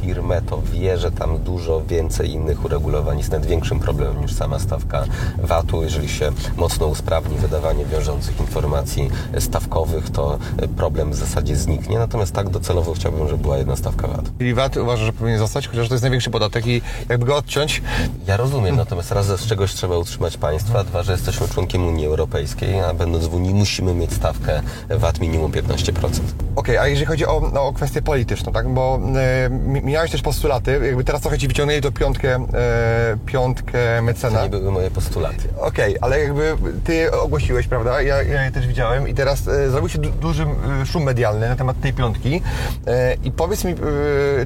[0.00, 4.58] firmę, to wie, że tam dużo więcej innych uregulowań jest nawet większym problemem niż sama
[4.58, 5.04] stawka
[5.38, 5.82] VAT-u.
[5.82, 10.38] Jeżeli się mocno usprawni wydawanie wiążących informacji stawkowych, to
[10.76, 11.98] problem w zasadzie zniknie.
[11.98, 14.24] Natomiast tak docelowo chciałbym, żeby była jedna stawka VAT.
[14.38, 17.82] Czyli VAT uważasz, że powinien zostać, chociaż to jest największy podatek i jakby go odciąć,
[18.26, 22.80] Ja rozumiem, natomiast raz, z czegoś trzeba utrzymać państwa, dwa, że jesteśmy członkiem Unii Europejskiej,
[22.80, 26.20] a będąc w Unii musimy mieć stawkę VAT minimum 15%.
[26.56, 28.68] Okej, a jeżeli chodzi o, no, o kwestię polityczną, tak?
[28.68, 29.00] Bo
[29.46, 34.02] e, mi- miałeś też postulaty, jakby teraz trochę ci wyciągnęli to piątkę, e, piątkę To
[34.02, 34.42] mecena.
[34.42, 35.48] nie były moje postulaty.
[35.58, 38.02] Okej, ale jakby ty ogłosiłeś, prawda?
[38.02, 40.46] Ja, ja je też widziałem i teraz e, zrobił się du duży
[40.82, 42.42] e, szum medialny na temat tej piątki.
[42.86, 43.76] E, I powiedz mi, e,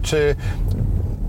[0.02, 0.36] czy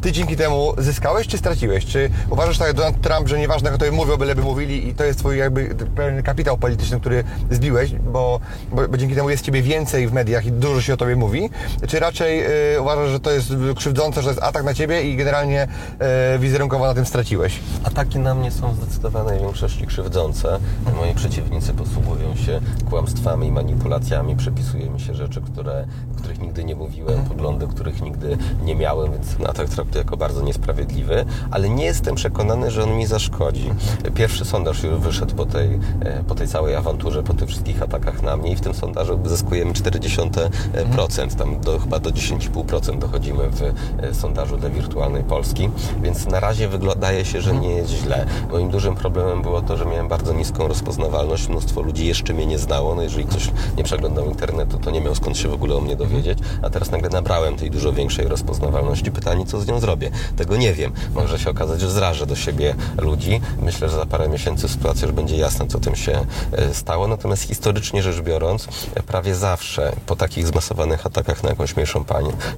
[0.07, 1.85] ty dzięki temu zyskałeś, czy straciłeś?
[1.85, 5.19] Czy uważasz tak jak Donald Trump, że nieważne kto mówią, byleby mówili i to jest
[5.19, 8.39] twój jakby pewien kapitał polityczny, który zbiłeś, bo,
[8.71, 11.49] bo, bo dzięki temu jest ciebie więcej w mediach i dużo się o tobie mówi?
[11.87, 12.43] Czy raczej
[12.75, 15.67] e, uważasz, że to jest krzywdzące, że to jest atak na ciebie i generalnie
[15.99, 17.59] e, wizerunkowo na tym straciłeś?
[17.83, 20.59] Ataki na mnie są w zdecydowanej większości krzywdzące.
[20.95, 25.85] Moi przeciwnicy posługują się kłamstwami, manipulacjami, przypisuje mi się rzeczy, które,
[26.17, 31.25] których nigdy nie mówiłem, poglądy, których nigdy nie miałem, więc atak traktuję jako bardzo niesprawiedliwy,
[31.51, 33.69] ale nie jestem przekonany, że on mi zaszkodzi.
[34.15, 38.21] Pierwszy sondaż już wyszedł po tej, e, po tej całej awanturze, po tych wszystkich atakach
[38.21, 43.61] na mnie i w tym sondażu zyskujemy 0,4%, tam do, chyba do 10,5% dochodzimy w
[43.61, 45.69] e, sondażu dla wirtualnej Polski,
[46.01, 48.25] więc na razie wydaje się, że nie jest źle.
[48.51, 52.59] Moim dużym problemem było to, że miałem bardzo niską rozpoznawalność, mnóstwo ludzi jeszcze mnie nie
[52.59, 55.81] znało, no jeżeli ktoś nie przeglądał internetu, to nie miał skąd się w ogóle o
[55.81, 59.11] mnie dowiedzieć, a teraz nagle nabrałem tej dużo większej rozpoznawalności.
[59.11, 60.11] Pytanie, co z nią zrobię?
[60.35, 60.91] Tego nie wiem.
[61.13, 63.41] Może się okazać, że zrażę do siebie ludzi.
[63.61, 67.07] Myślę, że za parę miesięcy sytuacja już będzie jasna, co tym się e, stało.
[67.07, 72.05] Natomiast historycznie rzecz biorąc, e, prawie zawsze po takich zmasowanych atakach na jakąś mniejszą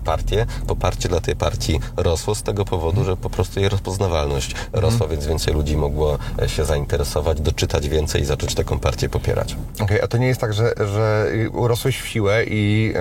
[0.05, 5.07] partię, poparcie dla tej partii rosło z tego powodu, że po prostu jej rozpoznawalność rosła,
[5.07, 9.55] więc więcej ludzi mogło e, się zainteresować, doczytać więcej i zacząć taką partię popierać.
[9.79, 12.93] Okej, a to nie jest tak, że, że urosłeś w siłę i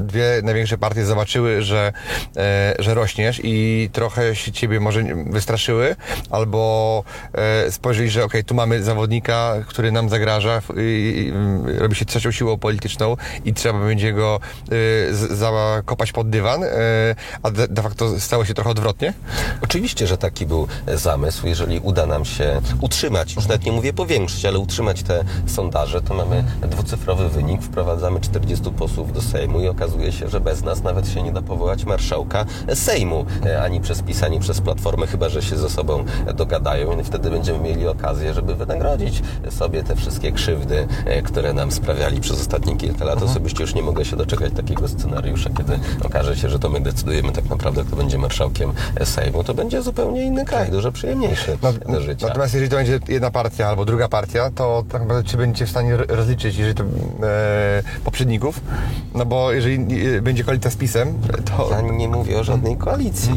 [0.00, 1.92] dwie największe partie zobaczyły, że,
[2.36, 5.96] e, że rośniesz i trochę się ciebie może wystraszyły,
[6.30, 11.96] albo e, spojrzeli, że okej, tu mamy zawodnika, który nam zagraża, i, i, ym, robi
[11.96, 14.68] się trzecią siłą polityczną i trzeba będzie go e,
[15.14, 16.68] z- zakopać pod dywan, e,
[17.42, 19.12] a de, de facto stało się trochę odwrotnie?
[19.62, 21.46] Oczywiście, że taki był zamysł.
[21.46, 26.14] Jeżeli uda nam się utrzymać, już nawet nie mówię powiększyć, ale utrzymać te sondaże, to
[26.14, 31.08] mamy dwucyfrowy wynik, wprowadzamy 40 posłów do Sejmu i okazuje się, że bez nas nawet
[31.08, 33.03] się nie da powołać marszałka Sejmu,
[33.46, 37.30] e, ani przez PiS, ani przez Platformę, chyba że się ze sobą dogadają i wtedy
[37.30, 42.76] będziemy mieli okazję, żeby wynagrodzić sobie te wszystkie krzywdy, e, które nam sprawiali przez ostatnie
[42.76, 43.22] kilka lat.
[43.22, 47.32] Osobiście już nie mogę się doczekać takiego scenariusza, kiedy okaże się, że to my decydujemy
[47.32, 48.72] tak naprawdę, kto będzie marszałkiem
[49.04, 49.44] Sejmu.
[49.44, 52.26] To będzie zupełnie inny kraj, dużo przyjemniejszy do życia.
[52.26, 55.70] Natomiast jeżeli to będzie jedna partia albo druga partia, to tak naprawdę czy będziecie w
[55.70, 56.84] stanie rozliczyć, jeżeli to
[57.26, 58.60] e, poprzedników?
[59.14, 61.70] No bo jeżeli e, będzie koalicja z PiSem, to...
[61.70, 62.93] Ja nie mówię o żadnej koalicji.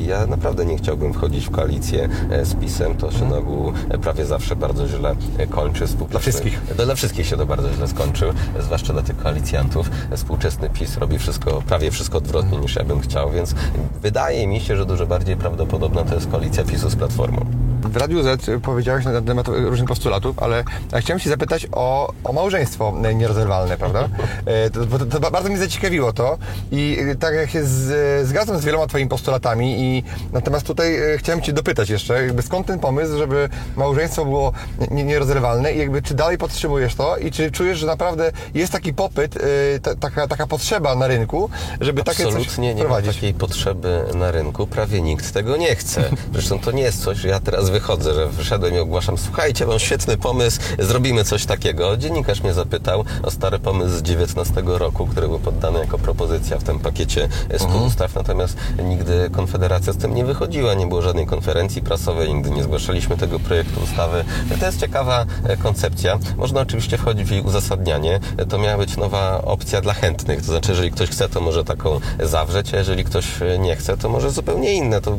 [0.08, 2.96] Ja naprawdę nie chciałbym wchodzić w koalicję e, z PiSem.
[2.96, 5.88] To się na ogół e, prawie zawsze bardzo źle e, kończy.
[5.88, 6.62] Współczesny, Dla wszystkich.
[6.76, 9.90] Dla, dla wszystkich się to bardzo źle skończył, zwłaszcza dla tych koalicjantów.
[10.16, 13.56] Współczesny PiS robi wszystko, prawie wszystko odwrotnie niż ja bym chciał, więc
[14.02, 17.67] wydaje mi się, że dużo bardziej prawdopodobna to jest koalicja PiSu z Platformą.
[17.82, 20.64] W Radiu Z powiedziałeś na temat różnych postulatów, ale
[21.00, 24.10] chciałem się zapytać o, o małżeństwo nierozerwalne, prawda?
[24.46, 26.38] E, To, to, to bardzo mnie zaciekawiło to
[26.72, 31.42] i tak jak się z, zgadzam z wieloma Twoimi postulatami i natomiast tutaj e, chciałem
[31.42, 34.52] Cię dopytać jeszcze, jakby skąd ten pomysł, żeby małżeństwo było
[34.92, 38.94] nie- nierozerwalne i jakby czy dalej podtrzymujesz to i czy czujesz, że naprawdę jest taki
[38.94, 39.40] popyt, e,
[39.80, 41.50] ta, taka, taka potrzeba na rynku,
[41.82, 44.68] żeby takie coś Absolutnie nie ma takiej potrzeby na rynku.
[44.68, 46.04] Prawie nikt tego nie chce.
[46.34, 49.80] Zresztą to nie jest coś, że ja teraz wychodzę, że wyszedłem i ogłaszam, słuchajcie, mam
[49.80, 51.98] świetny pomysł, zrobimy coś takiego.
[51.98, 56.64] Dziennikarz mnie zapytał o stary pomysł z 19 roku, który był poddany jako propozycja w
[56.64, 57.30] tym pakiecie
[57.68, 57.84] Mhm.
[57.84, 62.64] ustaw, natomiast nigdy Konfederacja z tym nie wychodziła, nie było żadnej konferencji prasowej, nigdy nie
[62.64, 64.26] zgłaszaliśmy tego projektu ustawy.
[64.60, 66.20] To jest ciekawa e, koncepcja.
[66.38, 68.20] Można oczywiście wchodzić w jej uzasadnianie.
[68.50, 72.00] To miała być nowa opcja dla chętnych, to znaczy, jeżeli ktoś chce, to może taką
[72.24, 75.02] zawrzeć, a jeżeli ktoś e, nie chce, to może zupełnie inne.
[75.02, 75.18] To,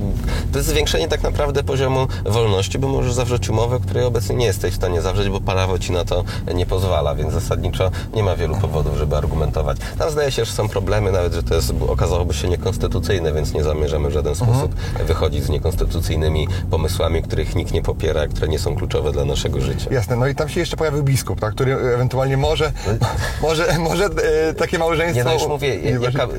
[0.52, 2.06] to jest zwiększenie tak naprawdę poziomu
[2.42, 5.92] wolności, bo możesz zawrzeć umowę, której obecnie nie jesteś w stanie zawrzeć, bo prawo ci
[5.92, 6.24] na to
[6.54, 9.76] nie pozwala, więc zasadniczo nie ma wielu powodów, żeby argumentować.
[9.98, 13.64] Tam zdaje się, że są problemy, nawet, że to jest, okazałoby się niekonstytucyjne, więc nie
[13.64, 14.74] zamierzamy w żaden sposób
[15.06, 19.86] wychodzić z niekonstytucyjnymi pomysłami, których nikt nie popiera, które nie są kluczowe dla naszego życia.
[19.90, 22.72] Jasne, no i tam się jeszcze pojawił biskup, tak, który ewentualnie może,
[23.42, 25.18] może, może e, takie małżeństwo...
[25.18, 26.34] Nie, no już mówię, jaka, t-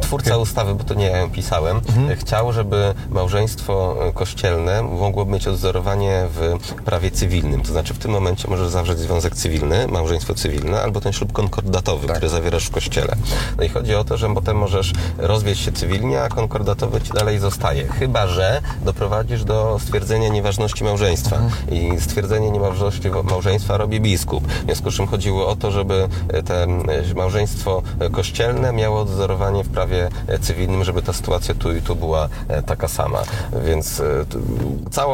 [0.00, 1.80] twórca ustawy, bo to nie ja ją pisałem,
[2.16, 7.60] chciał, żeby małżeństwo kościelne mogło mieć odzorowanie w prawie cywilnym.
[7.62, 12.08] To znaczy w tym momencie możesz zawrzeć związek cywilny, małżeństwo cywilne, albo ten ślub konkordatowy,
[12.08, 13.16] który zawierasz w kościele.
[13.58, 17.38] No i chodzi o to, że potem możesz rozwieść się cywilnie, a konkordatowy ci dalej
[17.38, 17.88] zostaje.
[17.88, 21.38] Chyba, że doprowadzisz do stwierdzenia nieważności małżeństwa.
[21.70, 24.46] I stwierdzenie nieważności małżeństwa robi biskup.
[24.46, 29.00] W związku z czym chodziło o to, żeby e, te e, małżeństwo e, kościelne miało
[29.00, 30.08] odzorowanie w prawie
[30.40, 32.28] cywilnym, żeby ta sytuacja tu i tu była
[32.66, 33.22] taka sama.
[33.66, 33.96] Więc
[34.30, 34.38] t-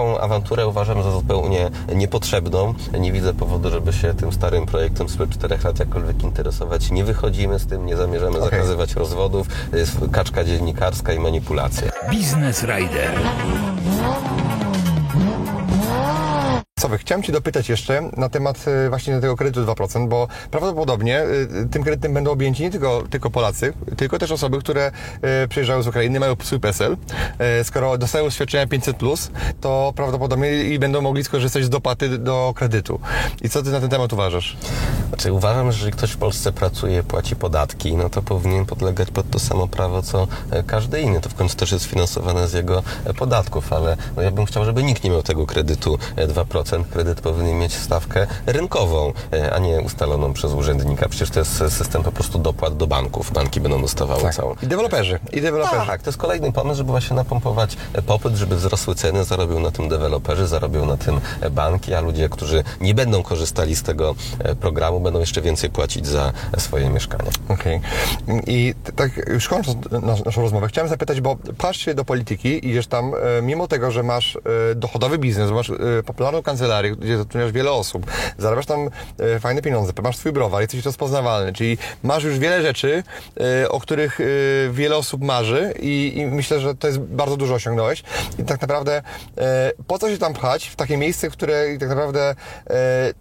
[0.09, 2.75] całą awanturę uważam za zupełnie niepotrzebną.
[3.01, 6.91] Nie widzę powodu, żeby się tym starym projektem sprzed czterech lat jakkolwiek interesować.
[6.91, 8.51] Nie wychodzimy z tym, nie zamierzamy Okej.
[8.51, 9.47] zakazywać rozwodów.
[9.71, 11.91] To jest kaczka dziennikarska i manipulacja.
[12.11, 13.11] Biznes Rider.
[16.79, 21.27] Sowy, chciałem Cię dopytać jeszcze na temat e, właśnie tego kredytu 2%, bo prawdopodobnie e,
[21.71, 25.87] tym kredytem będą objęci nie tylko, tylko Polacy, tylko też osoby, które e, przyjeżdżają z
[25.87, 26.97] Ukrainy, mają swój PESEL.
[27.63, 33.01] Skoro dostają świadczenia 500+, to prawdopodobnie i będą mogli skorzystać z dopłaty do kredytu.
[33.43, 34.57] I co Ty na ten temat uważasz?
[35.09, 39.31] Znaczy, uważam, że jeżeli ktoś w Polsce pracuje, płaci podatki, no to powinien podlegać pod
[39.31, 40.29] to samo prawo, co
[40.67, 41.21] każdy inny.
[41.21, 42.83] To w końcu też jest finansowane z jego
[43.19, 46.68] podatków, ale no ja bym chciał, żeby nikt nie miał tego kredytu 2%.
[46.69, 51.09] 100% kredyt powinien mieć stawkę rynkową, e, a nie ustaloną przez urzędnika.
[51.09, 53.33] Przecież to jest system po prostu dopłat do banków.
[53.33, 54.35] Banki będą dostawały tak.
[54.35, 54.55] całą.
[54.63, 55.19] I deweloperzy.
[55.33, 55.77] I deweloperzy.
[55.77, 56.03] Tak, tak.
[56.03, 59.89] to jest kolejny pomysł, żeby właśnie napompować e, popyt, żeby wzrosły ceny, zarobią na tym
[59.89, 64.15] deweloperzy, zarobią na tym e, banki, a ludzie, którzy nie będą korzystali z tego
[64.61, 67.31] programu, będą jeszcze więcej płacić za swoje mieszkanie.
[67.49, 67.81] Okej.
[68.27, 68.43] Okay.
[68.47, 69.79] I tak już kończąc
[70.27, 74.39] naszą rozmowę, chciałem zapytać, bo patrz się do polityki, idziesz tam, mimo tego, że masz
[74.77, 75.73] dochodowy biznes, masz
[76.07, 78.07] popularną kancelarii, kancelarię, gdzie zatrudniasz wiele osób,
[78.39, 83.03] zarabiasz tam e, fajne pieniądze, masz swój browar, jesteś rozpoznawalny, czyli masz już wiele rzeczy,
[83.63, 84.25] e, o których e,
[84.71, 88.03] wiele osób marzy i, i myślę, że to jest bardzo dużo osiągnąłeś.
[88.39, 89.03] I tak naprawdę
[89.87, 92.35] po co się tam pchać w takie miejsce, które tak naprawdę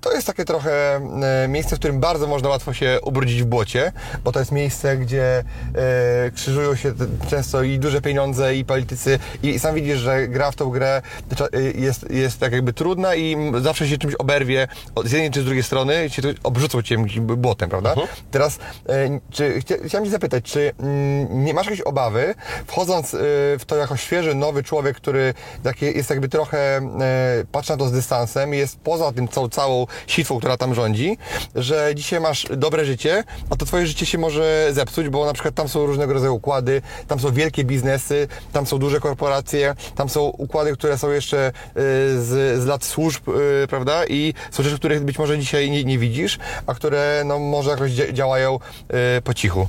[0.02, 1.02] to jest takie trochę
[1.48, 3.92] miejsce, w którym bardzo można łatwo się ubrudzić w błocie,
[4.24, 5.44] bo to jest miejsce, gdzie
[6.36, 6.94] krzyżują się
[7.30, 11.02] często i duże pieniądze i politycy i, sam widzisz, że gra w tą grę
[11.76, 14.68] jest, jest tak jakby trudna i m- zawsze się czymś oberwie
[15.06, 17.96] z jednej czy z drugiej strony i się obrzucą cię błotem, prawda?
[18.32, 18.60] Teraz
[18.90, 22.36] e, czy, chcia, chciałem Cię zapytać, czy mm, nie masz jakiejś obawy,
[22.68, 23.18] wchodząc e,
[23.60, 26.82] w to jako świeży, nowy człowiek, który taki jest jakby trochę, e,
[27.52, 31.18] patrzy na to z dystansem, jest poza tym całą, całą sitwą, która tam rządzi,
[31.56, 35.56] że dzisiaj masz dobre życie, a to Twoje życie się może zepsuć, bo na przykład
[35.56, 40.22] tam są różnego rodzaju układy, tam są wielkie biznesy, tam są duże korporacje, tam są
[40.24, 41.52] układy, które są jeszcze
[42.16, 43.17] z, z lat służb,
[43.64, 44.06] e, prawda?
[44.06, 47.92] I są rzeczy, których być może dzisiaj nie, nie widzisz, a które no, może jakoś
[47.92, 49.68] dzia- działają e, po cichu.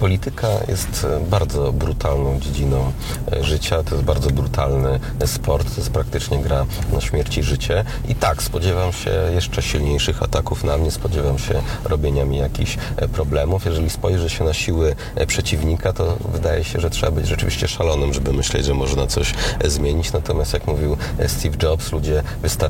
[0.00, 2.92] Polityka jest e, bardzo brutalną dziedziną
[3.40, 7.84] życia, to jest bardzo brutalny sport, to jest praktycznie gra na śmierć i życie.
[8.08, 12.76] I tak, spodziewam się jeszcze silniejszych ataków na mnie, spodziewam się robienia mi jakichś
[13.12, 13.64] problemów.
[13.66, 18.32] Jeżeli spojrzy się na siły przeciwnika, to wydaje się, że trzeba być rzeczywiście szalonym, żeby
[18.32, 20.12] myśleć, że można coś zmienić.
[20.12, 22.22] Natomiast jak mówił Steve Jobs, ludzie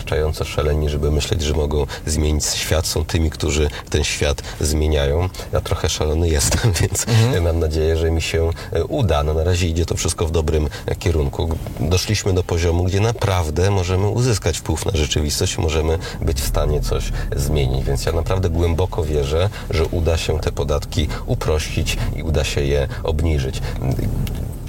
[0.05, 5.29] wystarczająco szaleni, żeby myśleć, że mogą zmienić świat, są tymi, którzy ten świat zmieniają.
[5.53, 9.23] Ja trochę szalony jestem, więc e, mam nadzieję, że mi się e, uda.
[9.23, 11.49] No na razie idzie to wszystko w dobrym e, kierunku.
[11.81, 17.13] Doszliśmy do poziomu, gdzie naprawdę możemy uzyskać wpływ na rzeczywistość, możemy być w stanie coś
[17.37, 17.85] zmienić.
[17.85, 22.89] Więc ja naprawdę głęboko wierzę, że uda się te podatki uprościć i uda się je
[23.03, 23.61] obniżyć.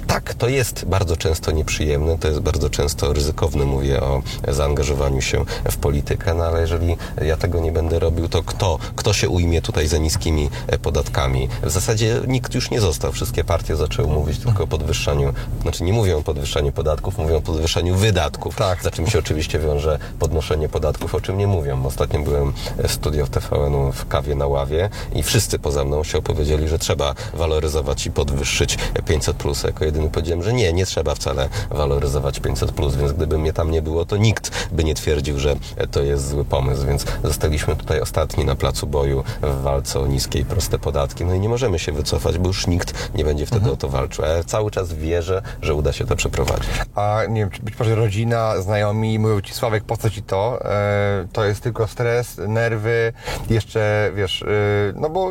[0.06, 5.44] Tak, to jest bardzo często nieprzyjemne, to jest bardzo często ryzykowne, mówię o zaangażowaniu się
[5.70, 9.62] w politykę, no ale jeżeli ja tego nie będę robił, to kto, kto się ujmie
[9.62, 11.48] tutaj za niskimi e, podatkami?
[11.62, 15.92] W zasadzie nikt już nie został, wszystkie partie zaczęły mówić tylko o podwyższaniu, znaczy nie
[15.92, 18.82] mówią o podwyższaniu podatków, mówią o podwyższaniu wydatków, Tak.
[18.82, 21.86] za czym się oczywiście wiąże podnoszenie podatków, o czym nie mówią.
[21.86, 22.52] Ostatnio byłem
[22.88, 26.78] w studio w TVN-u w kawie na ławie i wszyscy poza mną się opowiedzieli, że
[26.78, 29.62] trzeba waloryzować i podwyższyć 500 plus.
[29.62, 33.70] Jako jedyny powiedziałem, że nie, nie trzeba wcale waloryzować 500 plus, więc gdyby mnie tam
[33.70, 35.56] nie było, to nikt by nie twierdził, że
[35.90, 40.38] to jest zły pomysł, więc zostaliśmy tutaj ostatni na placu boju w walce o niskie
[40.38, 41.24] i proste podatki.
[41.24, 44.24] No i nie możemy się wycofać, bo już nikt nie będzie wtedy o to walczył.
[44.24, 46.68] Ja cały czas wierzę, że uda się to przeprowadzić.
[46.94, 50.58] A nie wiem, być może rodzina, znajomi mówią ci, Sławek, po co ci to?
[50.64, 53.12] E, to jest tylko stres, nerwy,
[53.50, 54.46] jeszcze, wiesz, e,
[54.94, 55.30] no bo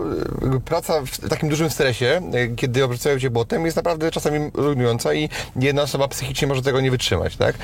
[0.66, 5.30] praca w takim dużym stresie, e, kiedy obrzucają cię błotem, jest naprawdę czasami rujnująca i
[5.56, 7.56] jedna osoba psychicznie może tego nie wytrzymać, tak?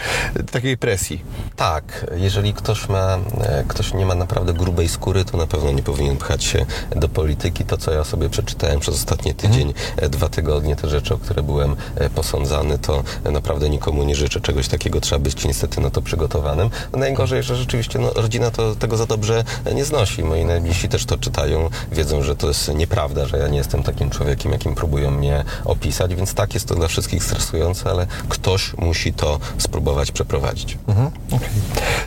[0.51, 1.21] Takiej presji.
[1.56, 5.84] Tak, jeżeli ktoś ma, e, ktoś nie ma naprawdę grubej skóry, to na pewno nie
[5.84, 7.65] powinien pchać się do polityki.
[7.65, 11.43] To, co ja sobie przeczytałem przez ostatni tydzień, e, dwa tygodnie, te rzeczy, o które
[11.43, 15.01] byłem e, posądzany, to naprawdę nikomu nie życzę czegoś takiego.
[15.01, 16.69] Trzeba być niestety na to przygotowanym.
[16.93, 19.43] No, najgorzej, że rzeczywiście no, rodzina to tego za dobrze
[19.75, 20.23] nie znosi.
[20.23, 24.10] Moi najbliżsi też to czytają, wiedzą, że to jest nieprawda, że ja nie jestem takim
[24.10, 29.13] człowiekiem, jakim próbują mnie opisać, więc tak jest to dla wszystkich stresujące, ale ktoś musi
[29.13, 30.77] to spróbować przeprowadzić.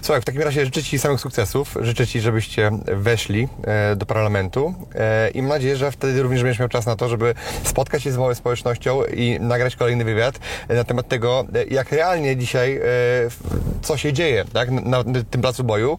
[0.02, 4.74] Słuchaj, w takim razie życzę Ci samych sukcesów, życzę Ci, żebyście weszli e, do parlamentu
[4.94, 7.34] e, i mam nadzieję, że wtedy również będziesz miał czas na to, żeby
[7.64, 11.92] spotkać się z małą społecznością i nagrać kolejny wywiad e, na temat tego, e, jak
[11.92, 12.82] realnie dzisiaj, e,
[13.82, 15.98] co się dzieje tak, na, na tym placu boju.